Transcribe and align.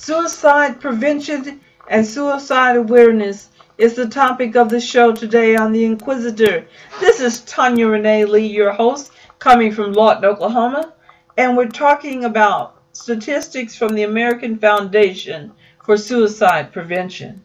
Suicide 0.00 0.80
prevention 0.80 1.60
and 1.88 2.06
suicide 2.06 2.76
awareness 2.76 3.48
is 3.78 3.94
the 3.94 4.08
topic 4.08 4.54
of 4.54 4.70
the 4.70 4.80
show 4.80 5.12
today 5.12 5.56
on 5.56 5.72
The 5.72 5.84
Inquisitor. 5.84 6.66
This 7.00 7.20
is 7.20 7.40
Tanya 7.42 7.88
Renee 7.88 8.24
Lee, 8.24 8.46
your 8.46 8.72
host, 8.72 9.10
coming 9.40 9.72
from 9.72 9.92
Lawton, 9.92 10.24
Oklahoma, 10.24 10.94
and 11.36 11.56
we're 11.56 11.66
talking 11.66 12.24
about 12.24 12.80
statistics 12.92 13.76
from 13.76 13.92
the 13.92 14.04
American 14.04 14.56
Foundation 14.56 15.52
for 15.84 15.96
Suicide 15.98 16.72
Prevention. 16.72 17.42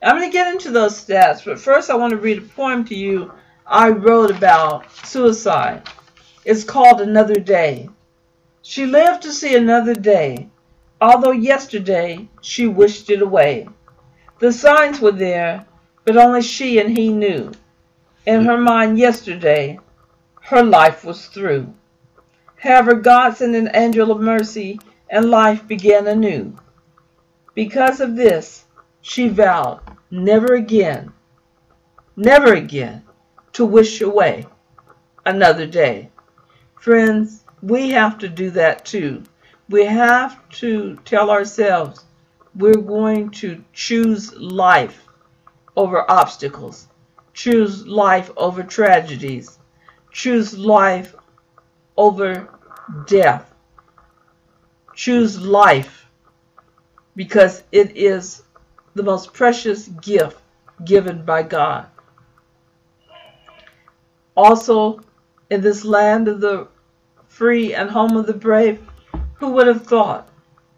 I'm 0.00 0.16
going 0.16 0.30
to 0.30 0.32
get 0.32 0.50
into 0.50 0.70
those 0.70 1.04
stats, 1.04 1.44
but 1.44 1.58
first 1.58 1.90
I 1.90 1.96
want 1.96 2.12
to 2.12 2.18
read 2.18 2.38
a 2.38 2.42
poem 2.42 2.84
to 2.84 2.94
you 2.94 3.32
I 3.66 3.90
wrote 3.90 4.30
about 4.30 4.90
suicide. 5.04 5.82
It's 6.44 6.64
called 6.64 7.00
Another 7.00 7.34
Day. 7.34 7.90
She 8.62 8.86
lived 8.86 9.22
to 9.22 9.32
see 9.32 9.56
another 9.56 9.94
day, 9.94 10.48
although 11.00 11.32
yesterday 11.32 12.28
she 12.40 12.66
wished 12.66 13.10
it 13.10 13.22
away. 13.22 13.68
The 14.38 14.52
signs 14.52 15.00
were 15.00 15.12
there, 15.12 15.66
but 16.04 16.16
only 16.16 16.42
she 16.42 16.78
and 16.78 16.96
he 16.96 17.12
knew. 17.12 17.52
In 18.26 18.44
her 18.44 18.58
mind 18.58 18.98
yesterday, 18.98 19.78
her 20.42 20.62
life 20.62 21.04
was 21.04 21.26
through. 21.26 21.72
However, 22.56 22.94
God 22.94 23.36
sent 23.36 23.54
an 23.54 23.70
angel 23.74 24.10
of 24.10 24.20
mercy, 24.20 24.80
and 25.10 25.30
life 25.30 25.66
began 25.66 26.06
anew. 26.06 26.56
Because 27.54 28.00
of 28.00 28.16
this, 28.16 28.64
she 29.00 29.28
vowed 29.28 29.80
never 30.10 30.54
again, 30.54 31.12
never 32.16 32.54
again 32.54 33.02
to 33.52 33.64
wish 33.64 34.00
away 34.00 34.46
another 35.24 35.66
day. 35.66 36.10
Friends, 36.80 37.44
we 37.62 37.90
have 37.90 38.18
to 38.18 38.28
do 38.28 38.50
that 38.50 38.84
too. 38.84 39.22
We 39.68 39.84
have 39.84 40.48
to 40.60 40.96
tell 41.04 41.30
ourselves 41.30 42.04
we're 42.54 42.74
going 42.74 43.30
to 43.30 43.62
choose 43.72 44.34
life 44.34 45.08
over 45.76 46.08
obstacles, 46.10 46.88
choose 47.34 47.86
life 47.86 48.30
over 48.36 48.62
tragedies, 48.62 49.58
choose 50.12 50.56
life 50.56 51.14
over 51.96 52.48
death, 53.06 53.52
choose 54.94 55.40
life 55.40 56.06
because 57.16 57.64
it 57.72 57.96
is 57.96 58.42
the 58.94 59.02
most 59.02 59.34
precious 59.34 59.88
gift 59.88 60.40
given 60.84 61.24
by 61.24 61.42
God. 61.42 61.86
Also, 64.36 65.00
in 65.50 65.60
this 65.60 65.84
land 65.84 66.28
of 66.28 66.40
the 66.40 66.68
free 67.26 67.74
and 67.74 67.90
home 67.90 68.16
of 68.16 68.26
the 68.26 68.34
brave, 68.34 68.80
who 69.38 69.50
would 69.50 69.66
have 69.66 69.86
thought 69.86 70.28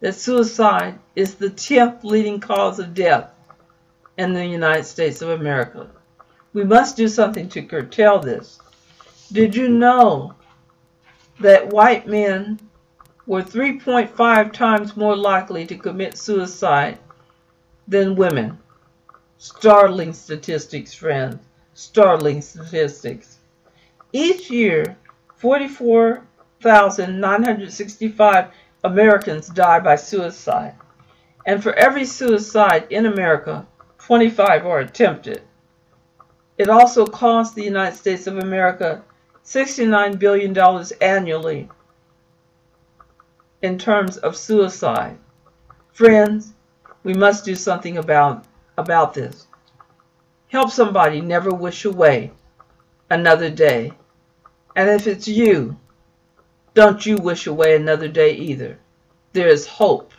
that 0.00 0.14
suicide 0.14 0.98
is 1.16 1.34
the 1.34 1.50
10th 1.50 2.04
leading 2.04 2.40
cause 2.40 2.78
of 2.78 2.94
death 2.94 3.30
in 4.16 4.32
the 4.32 4.44
United 4.44 4.84
States 4.84 5.22
of 5.22 5.30
America? 5.30 5.88
We 6.52 6.64
must 6.64 6.96
do 6.96 7.08
something 7.08 7.48
to 7.50 7.62
curtail 7.62 8.18
this. 8.18 8.58
Did 9.30 9.54
you 9.54 9.68
know 9.68 10.34
that 11.40 11.68
white 11.68 12.06
men 12.06 12.58
were 13.26 13.42
3.5 13.42 14.52
times 14.52 14.96
more 14.96 15.16
likely 15.16 15.66
to 15.66 15.76
commit 15.76 16.16
suicide 16.16 16.98
than 17.86 18.16
women? 18.16 18.58
Startling 19.38 20.12
statistics, 20.12 20.94
friends. 20.94 21.44
Startling 21.74 22.42
statistics. 22.42 23.38
Each 24.12 24.50
year, 24.50 24.96
44,965 26.60 28.48
Americans 28.84 29.48
die 29.48 29.80
by 29.80 29.96
suicide. 29.96 30.74
And 31.46 31.62
for 31.62 31.72
every 31.74 32.04
suicide 32.04 32.86
in 32.90 33.06
America, 33.06 33.66
25 33.98 34.66
are 34.66 34.80
attempted. 34.80 35.42
It 36.56 36.68
also 36.68 37.06
costs 37.06 37.54
the 37.54 37.62
United 37.62 37.96
States 37.96 38.26
of 38.26 38.38
America 38.38 39.02
$69 39.44 40.18
billion 40.18 40.58
annually 41.00 41.68
in 43.62 43.78
terms 43.78 44.16
of 44.18 44.36
suicide. 44.36 45.16
Friends, 45.92 46.54
we 47.04 47.14
must 47.14 47.44
do 47.44 47.54
something 47.54 47.98
about, 47.98 48.44
about 48.76 49.14
this. 49.14 49.46
Help 50.48 50.70
somebody 50.70 51.20
never 51.20 51.50
wish 51.50 51.84
away 51.84 52.32
another 53.10 53.50
day. 53.50 53.92
And 54.74 54.90
if 54.90 55.06
it's 55.06 55.28
you, 55.28 55.76
don't 56.78 57.04
you 57.04 57.16
wish 57.16 57.48
away 57.48 57.74
another 57.74 58.06
day 58.06 58.32
either. 58.34 58.78
There 59.32 59.48
is 59.48 59.66
hope 59.66 60.12